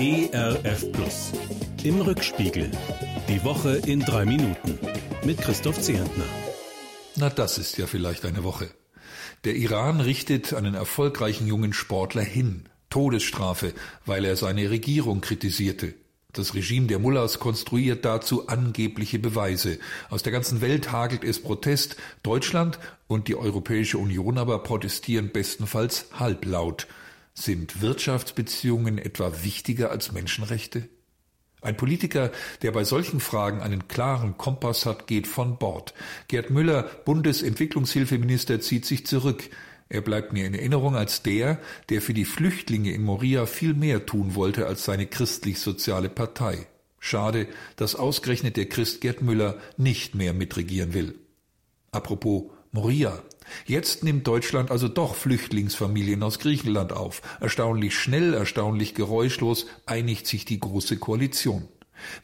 ERF 0.00 0.92
Plus. 0.92 1.32
Im 1.82 2.00
Rückspiegel. 2.00 2.70
Die 3.28 3.42
Woche 3.42 3.78
in 3.84 3.98
drei 3.98 4.24
Minuten. 4.24 4.78
Mit 5.24 5.38
Christoph 5.38 5.80
Zehentner. 5.80 6.22
Na, 7.16 7.30
das 7.30 7.58
ist 7.58 7.78
ja 7.78 7.88
vielleicht 7.88 8.24
eine 8.24 8.44
Woche. 8.44 8.70
Der 9.42 9.56
Iran 9.56 10.00
richtet 10.00 10.54
einen 10.54 10.74
erfolgreichen 10.74 11.48
jungen 11.48 11.72
Sportler 11.72 12.22
hin. 12.22 12.66
Todesstrafe, 12.90 13.74
weil 14.06 14.24
er 14.24 14.36
seine 14.36 14.70
Regierung 14.70 15.20
kritisierte. 15.20 15.94
Das 16.32 16.54
Regime 16.54 16.86
der 16.86 17.00
Mullahs 17.00 17.40
konstruiert 17.40 18.04
dazu 18.04 18.46
angebliche 18.46 19.18
Beweise. 19.18 19.80
Aus 20.10 20.22
der 20.22 20.30
ganzen 20.30 20.60
Welt 20.60 20.92
hagelt 20.92 21.24
es 21.24 21.42
Protest. 21.42 21.96
Deutschland 22.22 22.78
und 23.08 23.26
die 23.26 23.34
Europäische 23.34 23.98
Union 23.98 24.38
aber 24.38 24.62
protestieren 24.62 25.32
bestenfalls 25.32 26.06
halblaut. 26.12 26.86
Sind 27.40 27.80
Wirtschaftsbeziehungen 27.80 28.98
etwa 28.98 29.44
wichtiger 29.44 29.92
als 29.92 30.10
Menschenrechte? 30.10 30.88
Ein 31.60 31.76
Politiker, 31.76 32.32
der 32.62 32.72
bei 32.72 32.82
solchen 32.82 33.20
Fragen 33.20 33.60
einen 33.60 33.86
klaren 33.86 34.36
Kompass 34.36 34.86
hat, 34.86 35.06
geht 35.06 35.28
von 35.28 35.56
Bord. 35.56 35.94
Gerd 36.26 36.50
Müller, 36.50 36.82
Bundesentwicklungshilfeminister, 37.04 38.60
zieht 38.60 38.86
sich 38.86 39.06
zurück. 39.06 39.50
Er 39.88 40.00
bleibt 40.00 40.32
mir 40.32 40.46
in 40.46 40.54
Erinnerung 40.54 40.96
als 40.96 41.22
der, 41.22 41.60
der 41.90 42.02
für 42.02 42.12
die 42.12 42.24
Flüchtlinge 42.24 42.90
in 42.90 43.04
Moria 43.04 43.46
viel 43.46 43.72
mehr 43.72 44.04
tun 44.04 44.34
wollte 44.34 44.66
als 44.66 44.84
seine 44.84 45.06
christlich-soziale 45.06 46.08
Partei. 46.08 46.66
Schade, 46.98 47.46
dass 47.76 47.94
ausgerechnet 47.94 48.56
der 48.56 48.68
Christ 48.68 49.00
Gerd 49.00 49.22
Müller 49.22 49.58
nicht 49.76 50.16
mehr 50.16 50.34
mitregieren 50.34 50.92
will. 50.92 51.14
Apropos 51.92 52.50
Moria. 52.72 53.22
Jetzt 53.66 54.04
nimmt 54.04 54.26
Deutschland 54.26 54.70
also 54.70 54.88
doch 54.88 55.14
Flüchtlingsfamilien 55.14 56.22
aus 56.22 56.38
Griechenland 56.38 56.92
auf. 56.92 57.22
Erstaunlich 57.40 57.94
schnell, 57.94 58.34
erstaunlich 58.34 58.94
geräuschlos 58.94 59.66
einigt 59.86 60.26
sich 60.26 60.44
die 60.44 60.60
Große 60.60 60.96
Koalition. 60.98 61.68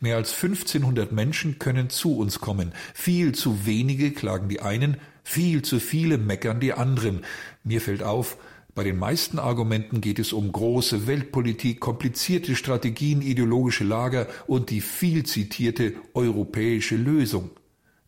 Mehr 0.00 0.16
als 0.16 0.32
1500 0.34 1.12
Menschen 1.12 1.58
können 1.58 1.90
zu 1.90 2.16
uns 2.16 2.40
kommen. 2.40 2.72
Viel 2.94 3.32
zu 3.32 3.66
wenige 3.66 4.12
klagen 4.12 4.48
die 4.48 4.60
einen, 4.60 4.98
viel 5.22 5.62
zu 5.62 5.80
viele 5.80 6.18
meckern 6.18 6.60
die 6.60 6.72
anderen. 6.72 7.24
Mir 7.64 7.80
fällt 7.80 8.02
auf, 8.02 8.36
bei 8.74 8.82
den 8.82 8.98
meisten 8.98 9.38
Argumenten 9.38 10.00
geht 10.00 10.18
es 10.18 10.32
um 10.32 10.50
große 10.50 11.06
Weltpolitik, 11.06 11.78
komplizierte 11.78 12.56
Strategien, 12.56 13.22
ideologische 13.22 13.84
Lager 13.84 14.26
und 14.48 14.70
die 14.70 14.80
viel 14.80 15.24
zitierte 15.24 15.94
europäische 16.12 16.96
Lösung. 16.96 17.50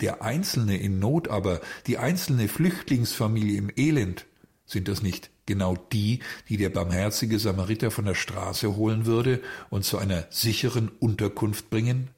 Der 0.00 0.22
Einzelne 0.22 0.76
in 0.76 0.98
Not 0.98 1.28
aber, 1.28 1.60
die 1.86 1.98
einzelne 1.98 2.48
Flüchtlingsfamilie 2.48 3.58
im 3.58 3.70
Elend, 3.76 4.26
sind 4.64 4.88
das 4.88 5.02
nicht 5.02 5.30
genau 5.46 5.76
die, 5.92 6.20
die 6.48 6.56
der 6.56 6.70
barmherzige 6.70 7.38
Samariter 7.38 7.90
von 7.90 8.06
der 8.06 8.14
Straße 8.14 8.76
holen 8.76 9.06
würde 9.06 9.42
und 9.70 9.84
zu 9.84 9.98
einer 9.98 10.26
sicheren 10.30 10.88
Unterkunft 10.88 11.70
bringen? 11.70 12.08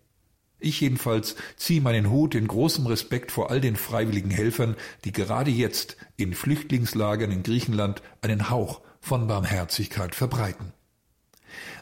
Ich 0.61 0.81
jedenfalls 0.81 1.37
ziehe 1.57 1.83
meinen 1.83 2.11
Hut 2.11 2.35
in 2.35 2.47
großem 2.47 2.87
Respekt 2.87 3.33
vor 3.33 3.51
all 3.51 3.61
den 3.61 3.77
freiwilligen 3.77 4.31
Helfern, 4.31 4.77
die 5.05 5.13
gerade 5.13 5.51
jetzt 5.51 5.97
in 6.17 6.33
Flüchtlingslagern 6.33 7.31
in 7.31 7.43
Griechenland 7.43 8.03
einen 8.23 8.49
Hauch 8.49 8.81
von 9.01 9.27
Barmherzigkeit 9.27 10.15
verbreiten. 10.15 10.73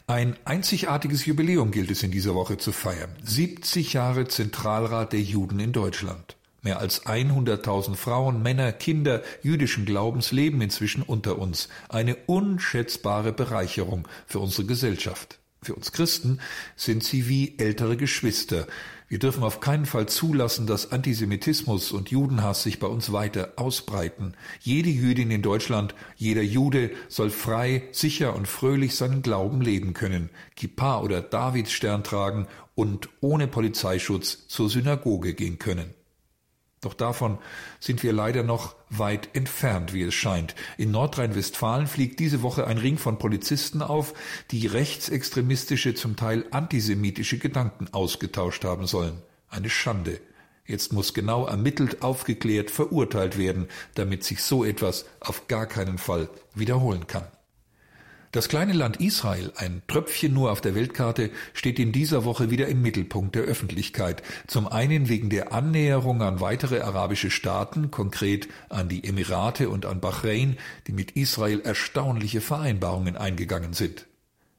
Ein 0.05 0.35
einzigartiges 0.43 1.25
Jubiläum 1.25 1.71
gilt 1.71 1.89
es 1.89 2.03
in 2.03 2.11
dieser 2.11 2.35
Woche 2.35 2.57
zu 2.57 2.73
feiern. 2.73 3.15
70 3.23 3.93
Jahre 3.93 4.27
Zentralrat 4.27 5.13
der 5.13 5.21
Juden 5.21 5.61
in 5.61 5.71
Deutschland. 5.71 6.35
Mehr 6.61 6.79
als 6.79 7.05
100.000 7.05 7.95
Frauen, 7.95 8.41
Männer, 8.41 8.73
Kinder 8.73 9.21
jüdischen 9.43 9.85
Glaubens 9.85 10.33
leben 10.33 10.59
inzwischen 10.59 11.03
unter 11.03 11.39
uns. 11.39 11.69
Eine 11.87 12.17
unschätzbare 12.25 13.31
Bereicherung 13.31 14.05
für 14.27 14.39
unsere 14.39 14.65
Gesellschaft. 14.65 15.39
Für 15.63 15.75
uns 15.75 15.91
Christen 15.91 16.39
sind 16.75 17.03
sie 17.03 17.29
wie 17.29 17.57
ältere 17.57 17.97
Geschwister. 17.97 18.67
Wir 19.07 19.19
dürfen 19.19 19.43
auf 19.43 19.59
keinen 19.59 19.85
Fall 19.85 20.07
zulassen, 20.07 20.67
dass 20.67 20.91
Antisemitismus 20.91 21.91
und 21.91 22.09
Judenhass 22.09 22.63
sich 22.63 22.79
bei 22.79 22.87
uns 22.87 23.11
weiter 23.11 23.53
ausbreiten. 23.55 24.33
Jede 24.59 24.89
Jüdin 24.89 25.31
in 25.31 25.41
Deutschland, 25.41 25.95
jeder 26.15 26.41
Jude 26.41 26.91
soll 27.07 27.29
frei, 27.29 27.83
sicher 27.91 28.35
und 28.35 28.47
fröhlich 28.47 28.95
seinen 28.95 29.21
Glauben 29.21 29.61
leben 29.61 29.93
können, 29.93 30.29
Kippa 30.55 30.99
oder 30.99 31.21
Davidsstern 31.21 32.03
tragen 32.03 32.47
und 32.75 33.09
ohne 33.21 33.47
Polizeischutz 33.47 34.47
zur 34.47 34.69
Synagoge 34.69 35.33
gehen 35.33 35.59
können. 35.59 35.93
Doch 36.83 36.93
davon 36.93 37.37
sind 37.79 38.03
wir 38.03 38.11
leider 38.11 38.43
noch 38.43 38.75
weit 38.89 39.29
entfernt, 39.33 39.93
wie 39.93 40.03
es 40.03 40.13
scheint. 40.13 40.53
In 40.77 40.91
Nordrhein-Westfalen 40.91 41.87
fliegt 41.87 42.19
diese 42.19 42.41
Woche 42.41 42.67
ein 42.67 42.77
Ring 42.77 42.97
von 42.97 43.17
Polizisten 43.17 43.81
auf, 43.81 44.13
die 44.51 44.67
rechtsextremistische, 44.67 45.95
zum 45.95 46.17
Teil 46.17 46.45
antisemitische 46.51 47.37
Gedanken 47.37 47.87
ausgetauscht 47.93 48.65
haben 48.65 48.85
sollen. 48.85 49.21
Eine 49.49 49.69
Schande. 49.69 50.19
Jetzt 50.65 50.91
muss 50.91 51.13
genau 51.13 51.45
ermittelt, 51.45 52.01
aufgeklärt, 52.01 52.69
verurteilt 52.69 53.37
werden, 53.37 53.67
damit 53.95 54.23
sich 54.23 54.43
so 54.43 54.65
etwas 54.65 55.05
auf 55.19 55.47
gar 55.47 55.65
keinen 55.65 55.97
Fall 55.97 56.29
wiederholen 56.53 57.07
kann. 57.07 57.27
Das 58.33 58.49
kleine 58.49 58.73
Land 58.73 58.99
Israel, 58.99 59.53
ein 59.57 59.83
Tröpfchen 59.87 60.33
nur 60.33 60.51
auf 60.51 60.59
der 60.59 60.73
Weltkarte, 60.73 61.29
steht 61.53 61.77
in 61.77 61.91
dieser 61.91 62.25
Woche 62.25 62.49
wieder 62.49 62.67
im 62.67 62.81
Mittelpunkt 62.81 63.35
der 63.35 63.43
Öffentlichkeit. 63.43 64.23
Zum 64.47 64.67
einen 64.67 65.07
wegen 65.07 65.29
der 65.29 65.53
Annäherung 65.53 66.23
an 66.23 66.39
weitere 66.39 66.79
arabische 66.79 67.29
Staaten, 67.29 67.91
konkret 67.91 68.47
an 68.69 68.89
die 68.89 69.03
Emirate 69.03 69.69
und 69.69 69.85
an 69.85 70.01
Bahrain, 70.01 70.57
die 70.87 70.93
mit 70.93 71.11
Israel 71.11 71.61
erstaunliche 71.61 72.41
Vereinbarungen 72.41 73.17
eingegangen 73.17 73.73
sind. 73.73 74.07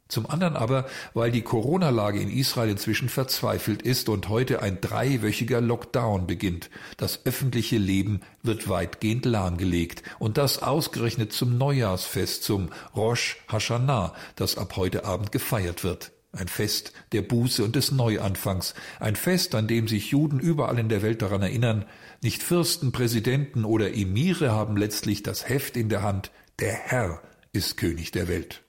Zum 0.08 0.28
anderen 0.28 0.54
aber, 0.54 0.86
weil 1.14 1.30
die 1.30 1.42
Corona-Lage 1.42 2.20
in 2.20 2.30
Israel 2.30 2.68
inzwischen 2.70 3.08
verzweifelt 3.08 3.80
ist 3.80 4.10
und 4.10 4.28
heute 4.28 4.60
ein 4.60 4.80
dreiwöchiger 4.80 5.62
Lockdown 5.62 6.26
beginnt. 6.26 6.68
Das 6.98 7.24
öffentliche 7.24 7.78
Leben 7.78 8.20
wird 8.42 8.68
weitgehend 8.68 9.24
lahmgelegt. 9.24 10.02
Und 10.18 10.36
das 10.36 10.62
ausgerechnet 10.62 11.32
zum 11.32 11.56
Neujahrsfest, 11.56 12.44
zum 12.44 12.68
Rosh 12.94 13.38
Hashanah, 13.48 14.12
das 14.36 14.58
ab 14.58 14.76
heute 14.76 15.06
Abend 15.06 15.32
gefeiert 15.32 15.84
wird. 15.84 16.12
Ein 16.32 16.48
Fest 16.48 16.92
der 17.12 17.22
Buße 17.22 17.64
und 17.64 17.76
des 17.76 17.92
Neuanfangs. 17.92 18.74
Ein 19.00 19.16
Fest, 19.16 19.54
an 19.54 19.68
dem 19.68 19.88
sich 19.88 20.10
Juden 20.10 20.40
überall 20.40 20.78
in 20.78 20.88
der 20.88 21.00
Welt 21.00 21.22
daran 21.22 21.42
erinnern, 21.42 21.86
nicht 22.22 22.42
Fürsten, 22.42 22.92
Präsidenten 22.92 23.64
oder 23.64 23.94
Emire 23.94 24.50
haben 24.50 24.76
letztlich 24.76 25.22
das 25.22 25.48
Heft 25.48 25.76
in 25.76 25.88
der 25.88 26.02
Hand. 26.02 26.30
Der 26.58 26.74
Herr 26.74 27.22
ist 27.52 27.76
König 27.76 28.10
der 28.10 28.28
Welt. 28.28 28.63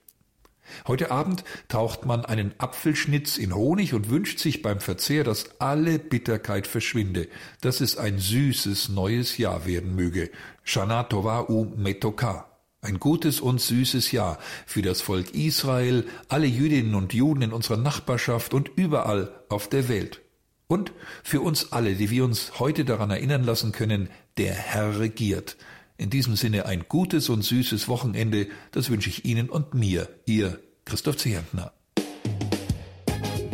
Heute 0.86 1.10
Abend 1.10 1.44
taucht 1.68 2.06
man 2.06 2.24
einen 2.24 2.54
Apfelschnitz 2.58 3.38
in 3.38 3.54
Honig 3.54 3.94
und 3.94 4.10
wünscht 4.10 4.38
sich 4.38 4.62
beim 4.62 4.80
Verzehr, 4.80 5.24
dass 5.24 5.60
alle 5.60 5.98
Bitterkeit 5.98 6.66
verschwinde, 6.66 7.28
dass 7.60 7.80
es 7.80 7.96
ein 7.96 8.18
süßes 8.18 8.90
neues 8.90 9.38
Jahr 9.38 9.66
werden 9.66 9.94
möge. 9.94 10.30
Shana 10.62 11.04
Tova 11.04 11.46
u 11.48 11.72
Metoka. 11.76 12.50
Ein 12.82 13.00
gutes 13.00 13.40
und 13.40 13.60
süßes 13.60 14.12
Jahr 14.12 14.38
für 14.64 14.82
das 14.82 15.00
Volk 15.00 15.34
Israel, 15.34 16.06
alle 16.28 16.46
Jüdinnen 16.46 16.94
und 16.94 17.14
Juden 17.14 17.42
in 17.42 17.52
unserer 17.52 17.78
Nachbarschaft 17.78 18.54
und 18.54 18.70
überall 18.76 19.32
auf 19.48 19.68
der 19.68 19.88
Welt. 19.88 20.20
Und 20.68 20.92
für 21.22 21.40
uns 21.40 21.72
alle, 21.72 21.94
die 21.94 22.10
wir 22.10 22.24
uns 22.24 22.58
heute 22.58 22.84
daran 22.84 23.10
erinnern 23.10 23.44
lassen 23.44 23.72
können, 23.72 24.08
der 24.36 24.54
Herr 24.54 24.98
regiert. 24.98 25.56
In 25.98 26.10
diesem 26.10 26.36
Sinne 26.36 26.66
ein 26.66 26.84
gutes 26.88 27.28
und 27.28 27.42
süßes 27.42 27.88
Wochenende, 27.88 28.48
das 28.72 28.90
wünsche 28.90 29.08
ich 29.08 29.24
Ihnen 29.24 29.48
und 29.48 29.74
mir, 29.74 30.08
Ihr 30.26 30.60
Christoph 30.84 31.16
Zehentner. 31.16 31.72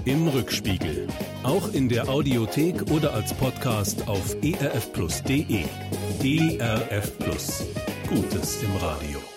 Im 0.04 0.26
Rückspiegel. 0.26 1.06
Auch 1.44 1.72
in 1.72 1.88
der 1.88 2.08
Audiothek 2.08 2.90
oder 2.90 3.14
als 3.14 3.32
Podcast 3.34 4.08
auf 4.08 4.34
erfplus.de. 4.42 5.64
ERF 6.22 7.18
Plus. 7.18 7.64
Gutes 8.08 8.62
im 8.62 8.76
Radio. 8.76 9.31